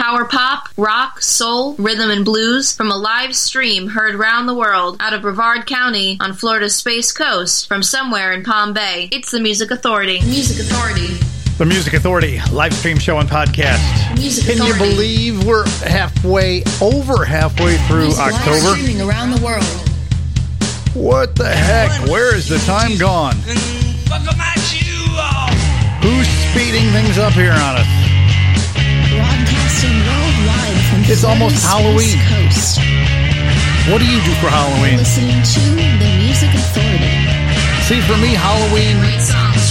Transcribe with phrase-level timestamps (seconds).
[0.00, 4.96] power pop, rock, soul, rhythm, and blues from a live stream heard round the world
[4.98, 9.10] out of Brevard County on Florida's Space Coast from somewhere in Palm Bay.
[9.12, 10.22] It's the Music Authority.
[10.22, 11.08] Music Authority.
[11.58, 14.16] The Music Authority live stream show and podcast.
[14.16, 18.78] Music Can you believe we're halfway, over halfway through Live October?
[18.78, 19.64] streaming around the world.
[20.94, 22.08] What the heck?
[22.08, 23.34] Where is the time gone?
[26.00, 28.09] Who's speeding things up here on us?
[29.80, 32.20] Broadcasting worldwide from It's almost Halloween.
[33.88, 35.00] What do you do for Halloween?
[35.00, 35.62] Listening to
[35.96, 37.16] the Music Authority.
[37.88, 39.00] See, for me, Halloween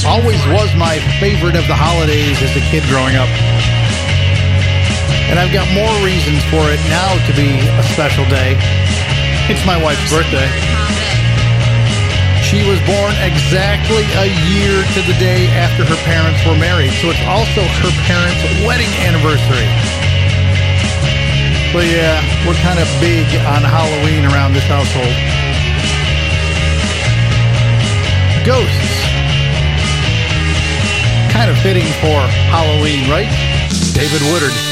[0.10, 3.30] always was my favorite of the holidays as a kid growing up.
[5.30, 8.58] And I've got more reasons for it now to be a special day.
[9.46, 10.50] It's my wife's birthday.
[12.42, 17.14] She was born exactly a year to the day after her parents were married, so
[17.14, 19.70] it's also her parents' wedding anniversary.
[21.72, 25.14] But yeah, we're kind of big on Halloween around this household.
[28.44, 29.04] Ghosts.
[31.32, 33.30] Kind of fitting for Halloween, right?
[33.94, 34.69] David Woodard.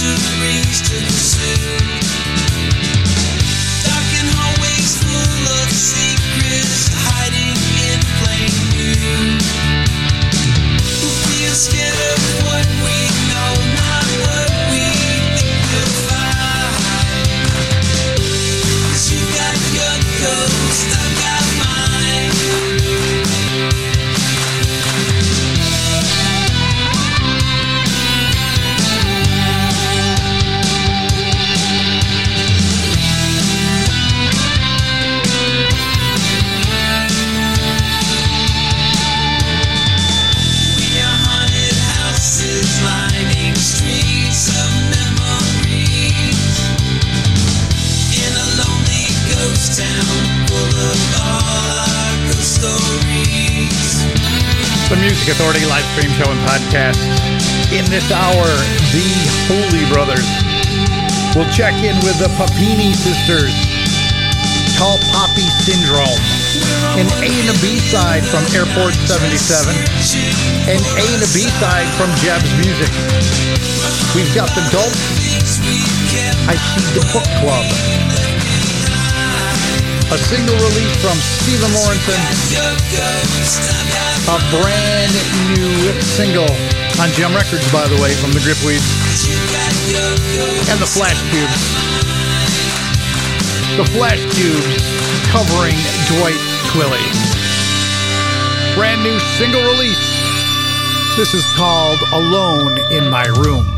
[0.00, 0.27] With
[57.90, 58.46] this hour,
[58.92, 59.08] the
[59.48, 60.26] Holy Brothers
[61.38, 63.54] We'll check in with the Papini sisters.
[64.74, 66.18] Tall Poppy Syndrome.
[66.96, 69.70] An A and a B side from Airport 77.
[70.66, 72.90] An A and a B side from Jab's Music.
[74.16, 74.98] We've got the Dolph.
[76.48, 77.66] I see the Book Club.
[80.10, 82.18] A single release from Stephen Lawrenson
[84.28, 85.12] a brand
[85.56, 88.82] new single on Jem Records, by the way, from the Grip Weeds
[90.66, 91.62] and the Flashcubes.
[93.76, 94.82] The Flash Cubes
[95.30, 95.78] covering
[96.10, 97.04] Dwight Twilley.
[98.74, 100.18] Brand new single release.
[101.16, 103.77] This is called Alone in My Room.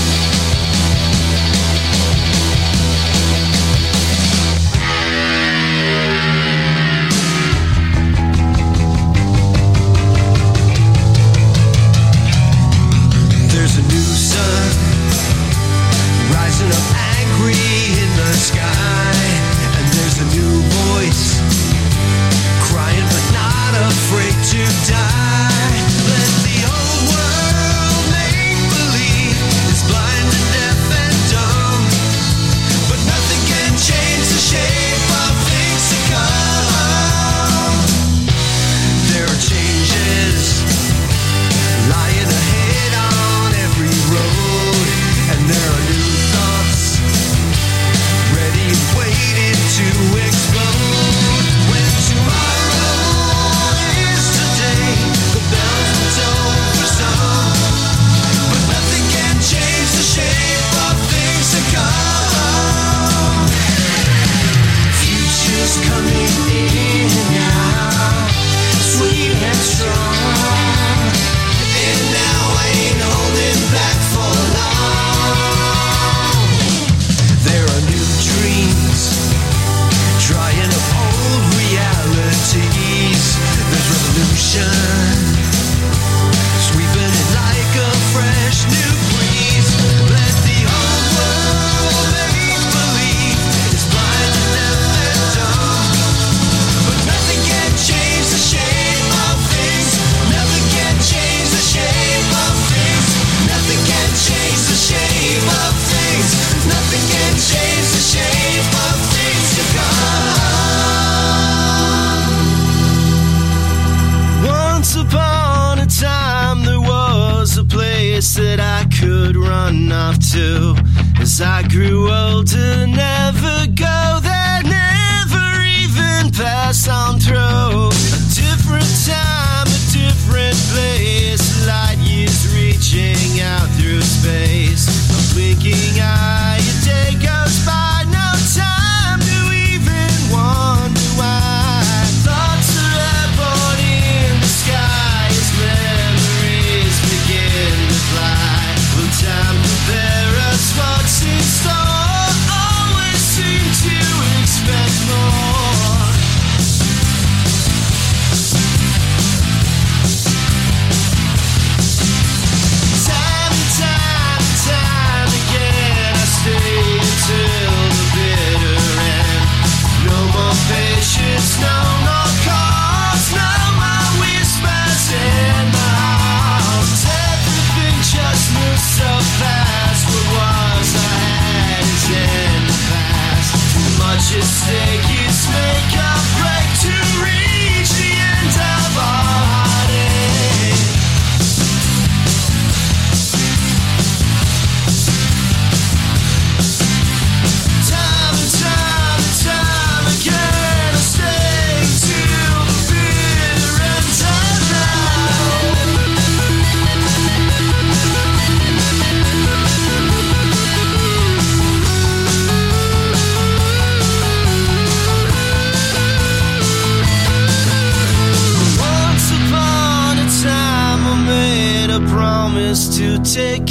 [184.31, 186.10] just take, kiss make up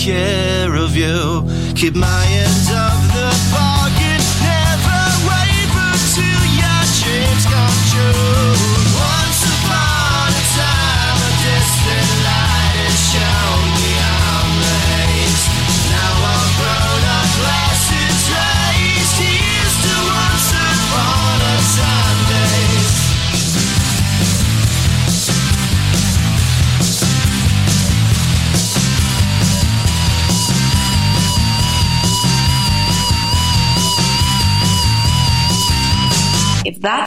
[0.01, 1.45] care of you.
[1.75, 2.30] Keep my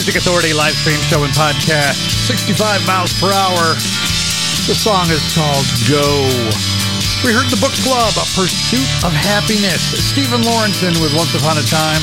[0.00, 2.56] Music Authority live stream show and podcast, 65
[2.88, 3.76] miles per hour.
[4.64, 6.24] The song is called Go.
[7.20, 9.92] We heard the book club, A Pursuit of Happiness.
[10.00, 12.00] Stephen Lawrenson with Once Upon a Time.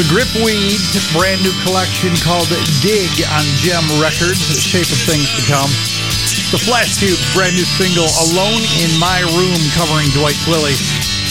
[0.00, 0.80] The Grip Weed
[1.12, 2.48] brand new collection called
[2.80, 5.68] Dig on Jem Records, Shape of Things to Come.
[6.48, 6.96] The Flash
[7.36, 10.80] brand new single Alone in My Room covering Dwight Twilley.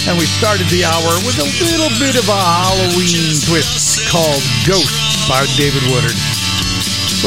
[0.05, 5.06] And we started the hour with a little bit of a Halloween twist called Ghost
[5.27, 6.15] by David Woodard.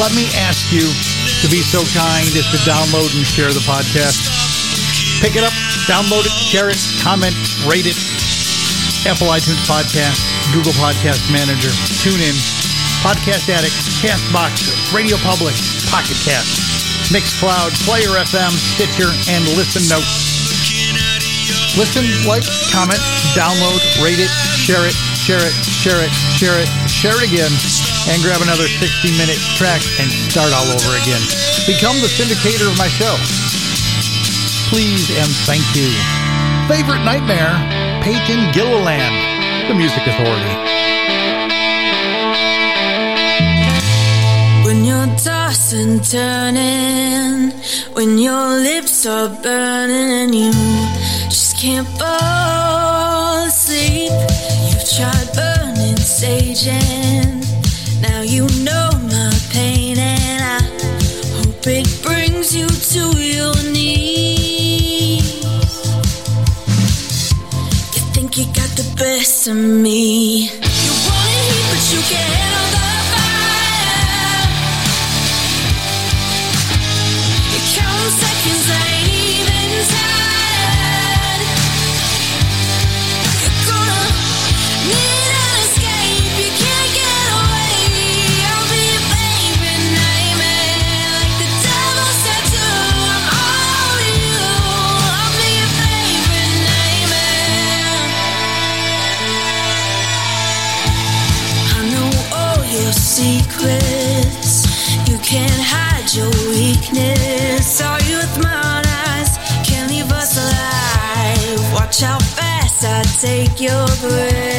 [0.01, 0.89] Let me ask you
[1.41, 4.17] to be so kind as to download and share the podcast.
[5.21, 5.53] Pick it up,
[5.85, 7.37] download it, share it, comment,
[7.69, 7.97] rate it.
[9.05, 10.17] Apple iTunes Podcast,
[10.53, 11.69] Google Podcast Manager,
[12.01, 12.33] TuneIn,
[13.05, 15.53] Podcast Addict, Castbox, Radio Public,
[15.89, 16.57] Pocket Cast,
[17.13, 20.41] Mixcloud, Player FM, Stitcher, and Listen Notes.
[21.77, 23.01] Listen, like, comment,
[23.33, 27.51] download, rate it, share it, share it, share it, share it, share it again,
[28.09, 31.21] and grab another 60 minute track and start all over again.
[31.67, 33.13] Become the syndicator of my show.
[34.69, 35.89] Please and thank you.
[36.67, 37.53] Favorite Nightmare,
[38.01, 39.13] Peyton Gilliland,
[39.67, 40.55] The Music Authority.
[44.65, 47.51] When you're tossing, turning,
[47.93, 50.51] when your lips are burning and you
[51.29, 54.11] just can't fall asleep.
[54.65, 57.40] You've tried burning sage and now
[58.31, 60.61] you know my pain and I
[61.35, 65.27] hope it brings you to your knees.
[67.93, 70.43] You think you got the best of me.
[70.43, 72.40] You heat, but you can't
[113.21, 114.50] take your breath.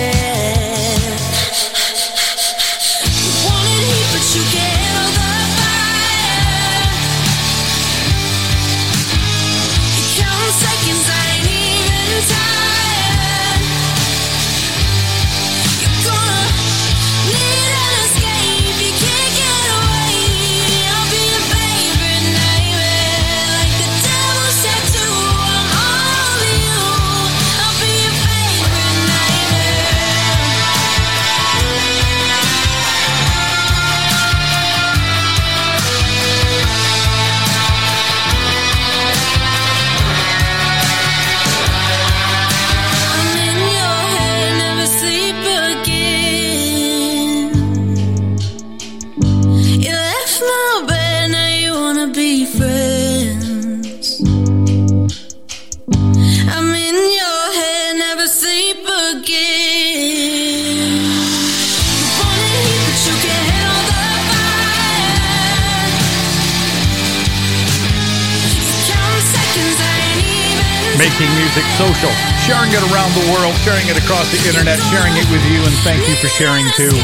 [71.82, 72.14] social,
[72.46, 75.74] sharing it around the world, sharing it across the internet, sharing it with you, and
[75.82, 76.94] thank you for sharing too.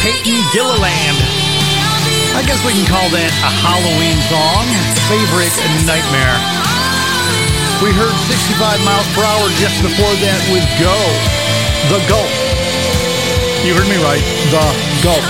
[0.00, 1.20] Peyton Gilliland.
[2.32, 4.64] I guess we can call that a Halloween song.
[5.04, 5.52] Favorite
[5.84, 6.32] Nightmare.
[7.84, 10.96] We heard 65 miles per hour just before that with Go.
[11.92, 12.32] The Gulp.
[13.68, 14.24] You heard me right.
[14.48, 14.64] The
[15.04, 15.24] Gulp.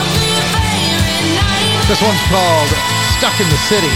[1.90, 2.70] This one's called
[3.18, 3.90] Stuck in the City.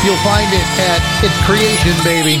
[0.00, 2.40] You'll find it at its creation, baby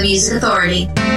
[0.00, 1.09] Movies Authority.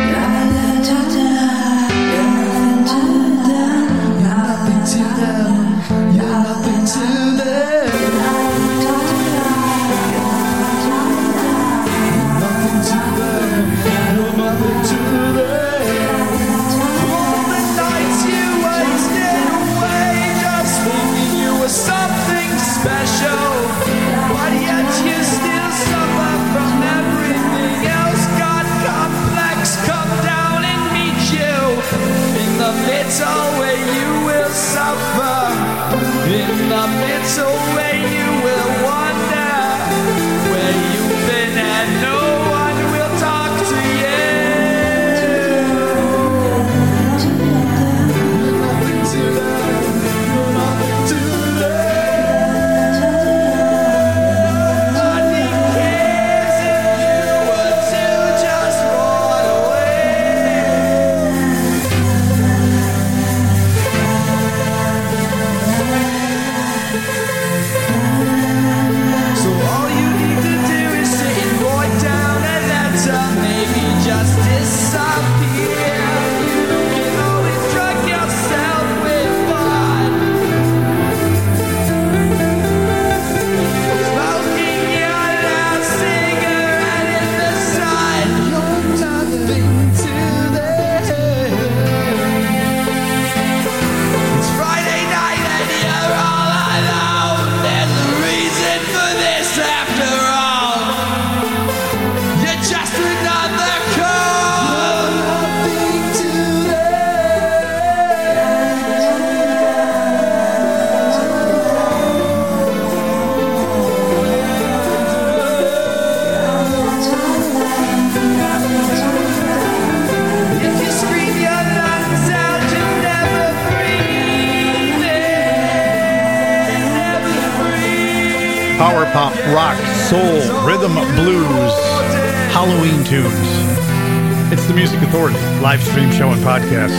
[132.63, 134.53] Halloween tunes.
[134.53, 136.95] It's the Music Authority live stream show and podcast.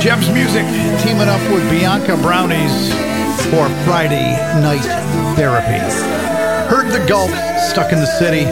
[0.00, 0.64] Jeb's Music
[1.04, 2.72] teaming up with Bianca Brownies
[3.52, 4.32] for Friday
[4.64, 4.88] Night
[5.36, 5.76] Therapy.
[6.72, 7.28] Heard the Gulp,
[7.68, 8.46] Stuck in the City.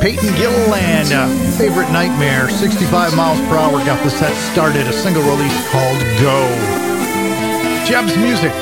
[0.00, 4.86] Peyton Gilliland, uh, Favorite Nightmare, 65 miles per hour got the set started.
[4.86, 6.40] A single release called Go.
[7.84, 8.52] Jeb's Music.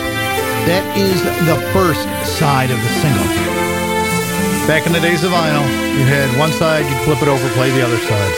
[0.67, 3.70] That is the first side of the single.
[4.71, 5.65] Back in the days of vinyl,
[5.99, 8.35] you had one side, you'd flip it over, play the other side.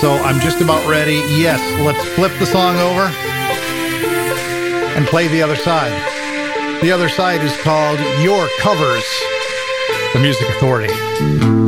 [0.00, 1.22] So I'm just about ready.
[1.38, 3.02] Yes, let's flip the song over
[4.96, 5.92] and play the other side.
[6.82, 9.06] The other side is called Your Covers,
[10.12, 11.67] the Music Authority.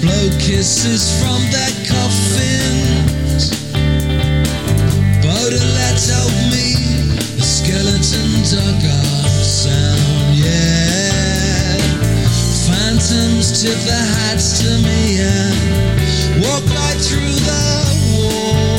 [0.00, 3.50] blow kisses from their coffins.
[5.22, 6.74] Baudelaire told me
[7.36, 11.76] the skeleton dug off sound, yeah.
[12.66, 17.62] Phantoms tip their hats to me and walk right through the
[18.16, 18.69] wall.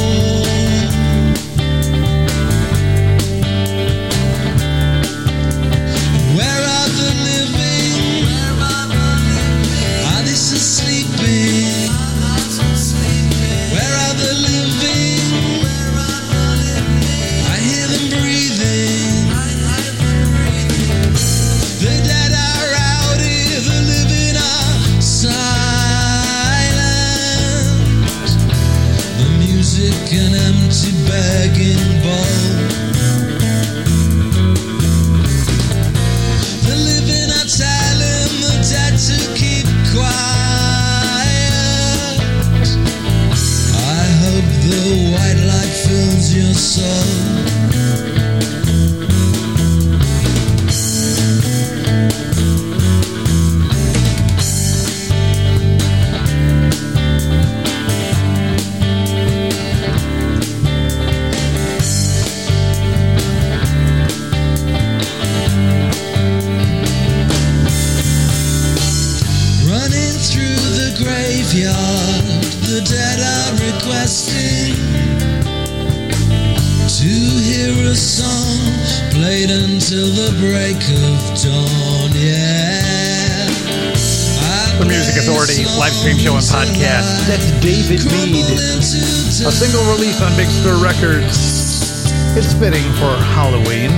[92.62, 93.90] fitting for Halloween.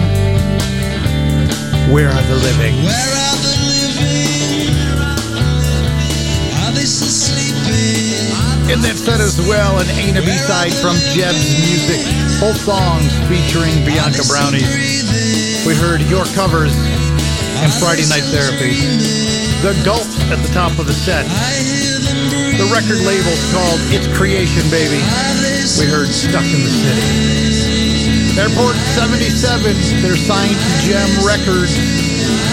[1.91, 2.72] Where are the living?
[2.80, 4.72] Where are the living?
[6.64, 8.72] Are they still sleeping?
[8.72, 12.07] In that set as well, an Ain't a B-side from Jeb's Music.
[12.39, 14.64] Both songs featuring Bianca Brownie.
[15.68, 16.72] We heard your covers
[17.59, 18.80] and Friday Night Therapy.
[19.59, 21.28] The Gulp at the top of the set.
[22.55, 25.03] The record label's called It's Creation Baby.
[25.76, 27.83] We heard Stuck in the City.
[28.38, 31.70] Airport 77's their signed to Jem record.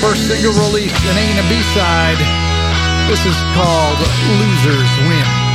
[0.01, 2.21] First single release, and ain't a B-side.
[3.09, 5.51] This is called Losers Win.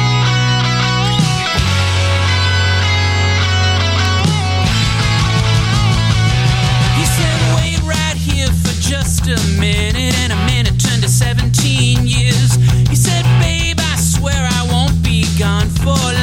[9.28, 12.56] a minute and a minute turned to 17 years.
[12.90, 16.15] He said, Babe, I swear I won't be gone for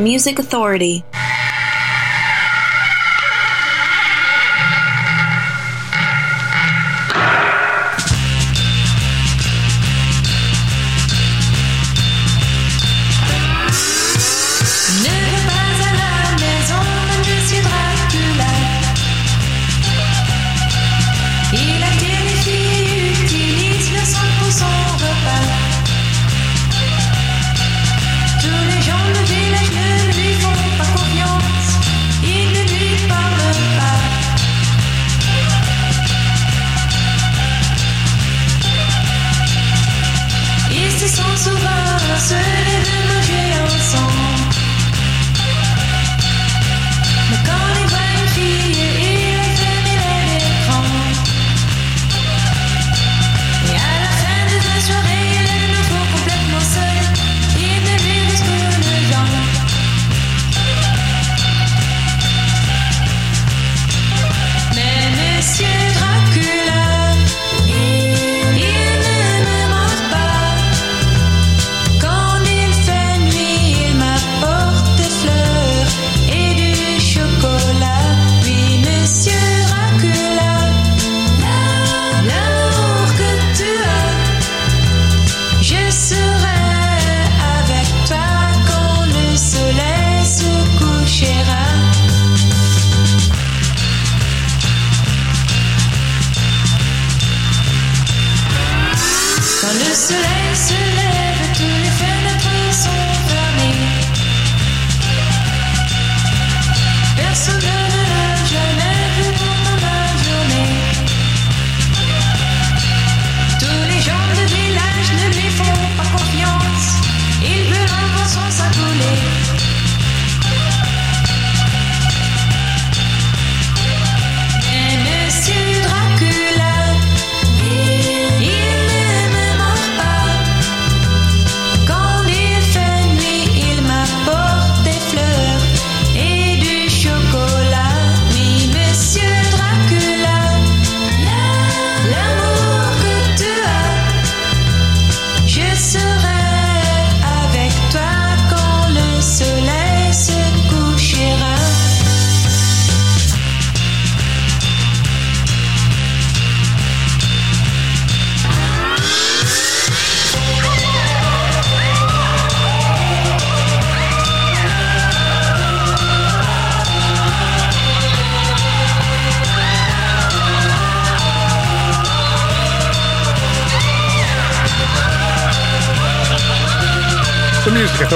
[0.00, 1.04] Music Authority.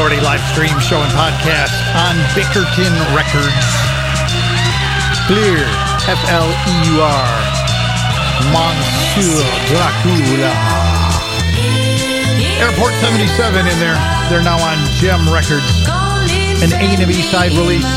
[0.05, 3.65] Authority live stream show and podcast on Bickerton Records.
[5.25, 5.65] Clear,
[6.05, 7.33] F L E U R,
[8.53, 10.53] Monsieur Dracula.
[12.61, 13.97] Airport 77 in there.
[14.29, 15.73] They're now on Jem Records.
[16.61, 17.89] An A and B side release.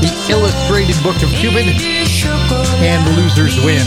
[0.00, 1.66] The Illustrated Book of Cupid
[2.80, 3.84] and Losers Win.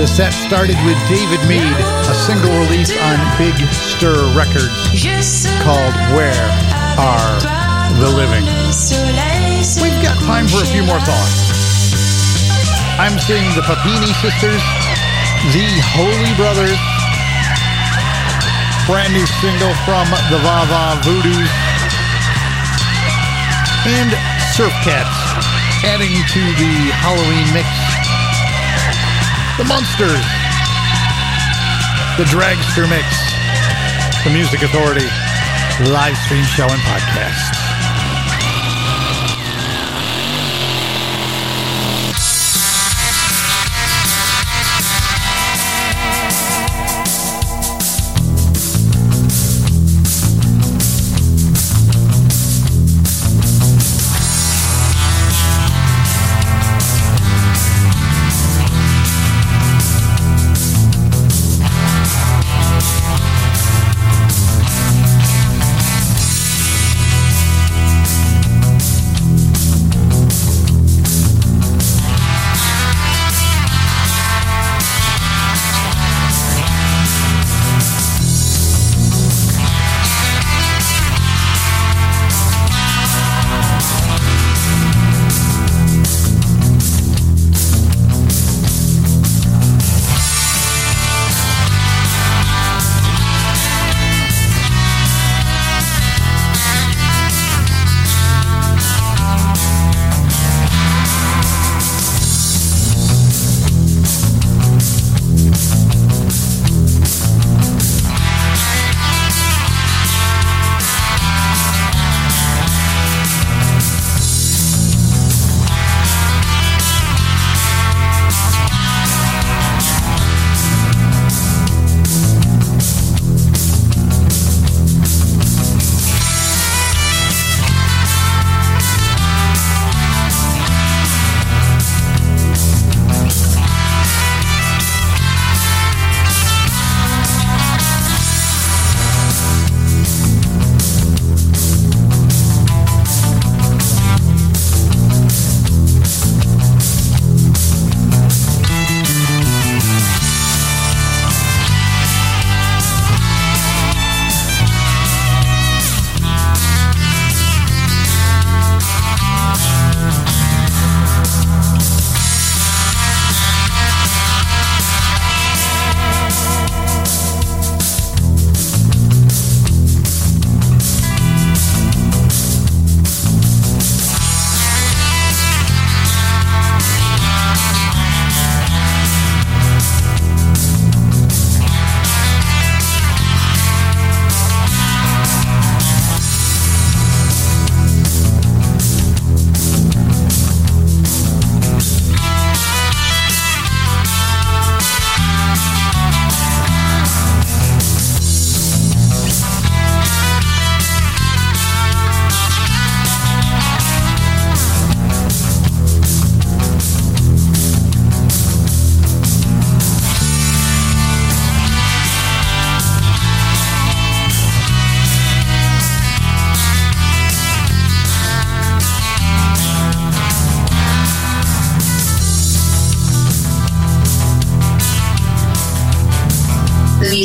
[0.00, 1.76] The set started with David Mead,
[2.08, 4.72] a single release on Big Stir Records
[5.60, 6.48] called Where
[6.96, 7.36] Are
[8.00, 8.42] the Living.
[9.84, 11.36] We've got time for a few more songs.
[12.96, 14.64] I'm seeing the Puppini sisters,
[15.52, 16.80] the Holy Brothers,
[18.88, 21.52] brand new single from the Vava Voodoos,
[23.86, 24.10] and
[24.56, 25.14] Surf Cats,
[25.84, 27.91] adding to the Halloween mix.
[29.58, 30.24] The Monsters,
[32.16, 33.06] the Dragster Mix,
[34.24, 35.06] the Music Authority,
[35.92, 37.61] live stream show and podcast.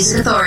[0.08, 0.47] Music Authority.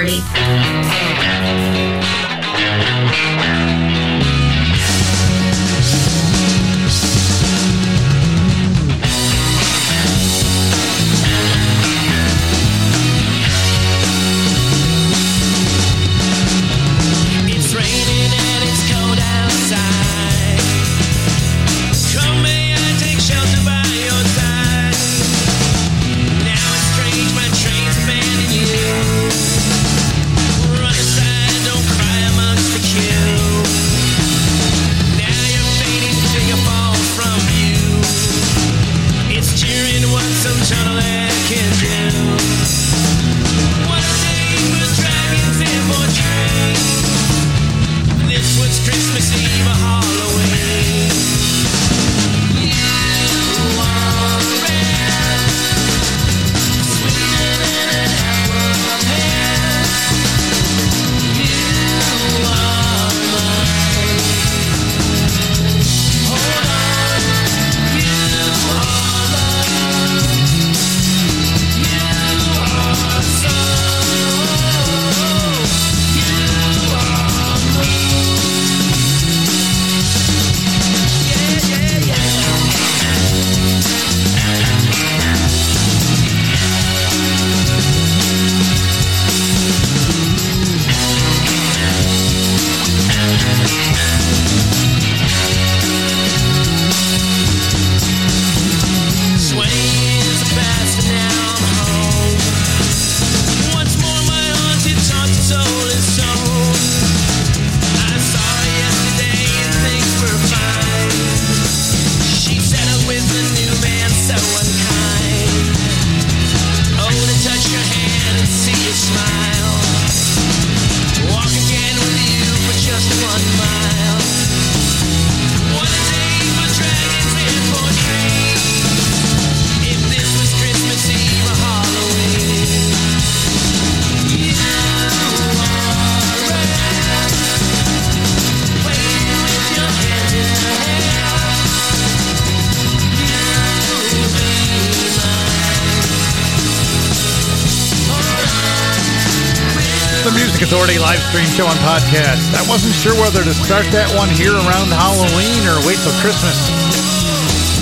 [151.40, 152.52] Show and podcast.
[152.52, 156.68] I wasn't sure whether to start that one here around Halloween or wait till Christmas.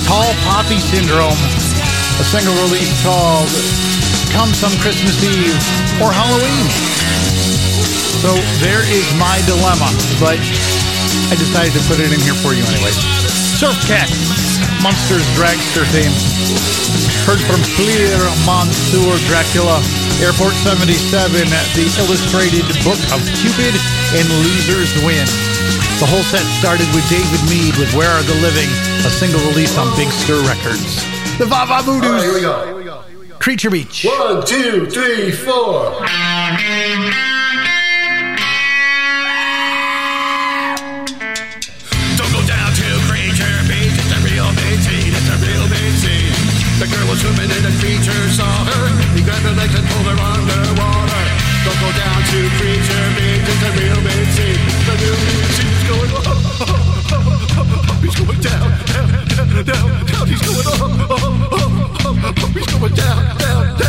[0.07, 3.51] Tall Poppy Syndrome, a single release called
[4.31, 5.59] Come Some Christmas Eve
[5.99, 6.65] or Halloween.
[8.23, 8.31] So
[8.63, 9.91] there is my dilemma,
[10.23, 10.39] but
[11.27, 12.95] I decided to put it in here for you anyway.
[13.59, 14.07] Surf Cat,
[14.79, 16.15] Monsters Dragster theme.
[17.27, 19.83] Heard from Fleur, Monsieur, Dracula,
[20.19, 21.31] Airport 77,
[21.79, 23.71] The Illustrated Book of Cupid,
[24.11, 25.25] and Losers Win.
[25.99, 28.67] The whole set started with David Mead with Where Are the Living,
[29.07, 31.07] a single release on Big Stir Records.
[31.37, 32.19] The Vava Voodoo.
[32.19, 33.01] here we go.
[33.39, 34.05] Creature Beach.
[34.05, 35.95] One, two, three, four.
[53.51, 53.97] It's a real
[54.35, 54.61] scene.
[54.85, 55.17] The real
[55.89, 56.11] going.
[58.03, 59.09] He's going down, down,
[59.65, 60.27] down, down.
[60.29, 60.65] He's going.
[62.53, 63.88] He's going down, down, down,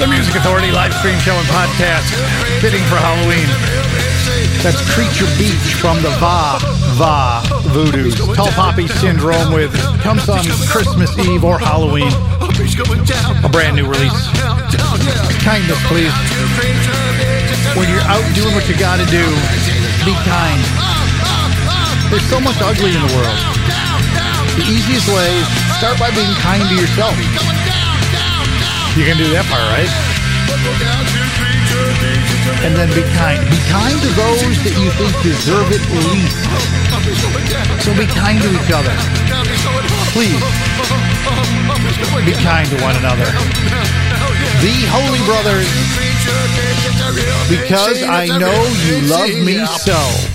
[0.00, 2.08] The Music Authority live stream show and podcast,
[2.60, 3.44] fitting for Halloween.
[4.64, 6.56] That's Creature Beach from the Va
[6.96, 7.44] Va
[7.76, 8.16] Voodoos.
[8.34, 12.08] Tall Poppy Syndrome with Comes on Christmas Eve or Halloween.
[13.44, 14.16] A brand new release.
[15.44, 16.14] Kindness, please.
[17.76, 19.24] When you're out doing what you gotta do,
[20.08, 20.60] be kind.
[22.08, 23.38] There's so much ugly in the world.
[24.56, 27.63] The easiest way is start by being kind to yourself.
[28.94, 29.90] You can do that part, right?
[32.62, 33.42] And then be kind.
[33.50, 36.38] Be kind to those that you think deserve it least.
[37.82, 38.94] So be kind to each other.
[40.14, 40.38] Please.
[42.22, 43.26] Be kind to one another.
[44.62, 45.66] The Holy Brothers.
[47.50, 50.33] Because I know you love me so.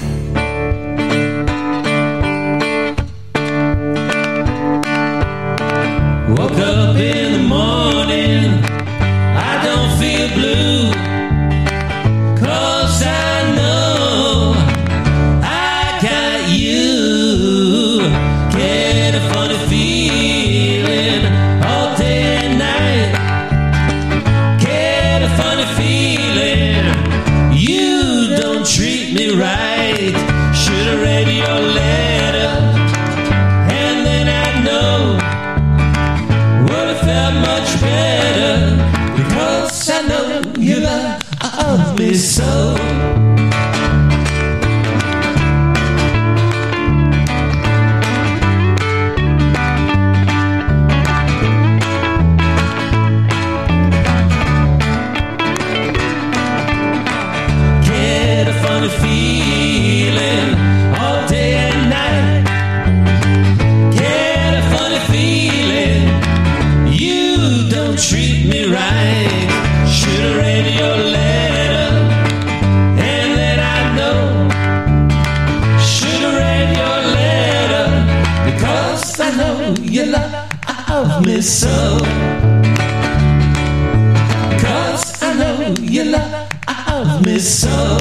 [87.19, 87.97] love me so.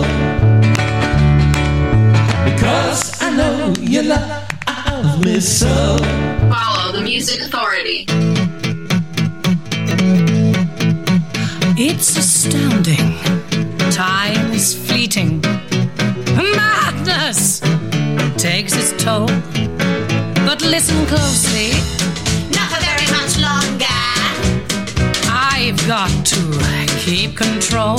[2.45, 5.97] Because I know you love me so.
[6.49, 8.07] Follow the Music Authority.
[11.77, 13.19] It's astounding.
[13.91, 15.41] Time is fleeting.
[16.37, 17.61] Madness
[18.37, 19.27] takes its toll.
[20.47, 21.71] But listen closely.
[22.55, 23.99] Not for very much longer.
[25.31, 27.99] I've got to keep control.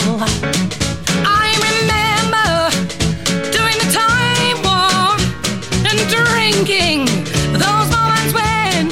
[6.66, 7.06] thinking
[7.54, 8.90] those moments when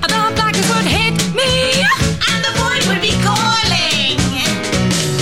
[0.00, 1.84] the blackness would hit me
[2.32, 4.16] and the void would be calling.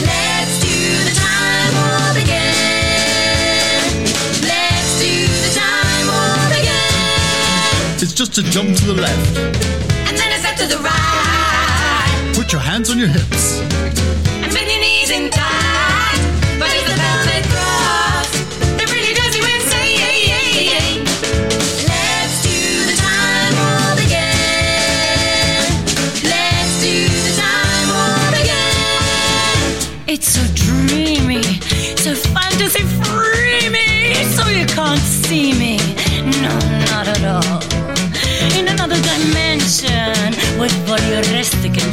[0.06, 3.82] Let's do the time warp again.
[4.46, 8.02] Let's do the time warp again.
[8.02, 9.36] It's just a jump to the left
[10.06, 12.32] and then a step to the right.
[12.36, 14.25] Put your hands on your hips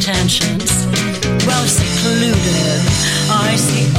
[0.06, 0.86] intentions.
[1.48, 2.36] Well, secluded,
[3.32, 3.93] I see